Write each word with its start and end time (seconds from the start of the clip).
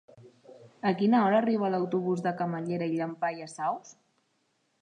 A 0.91 0.93
quina 1.01 1.19
hora 1.25 1.37
arriba 1.43 1.69
l'autobús 1.75 2.25
de 2.29 2.33
Camallera 2.41 2.91
i 2.93 2.97
Llampaies 2.97 3.57
Saus? 3.61 3.97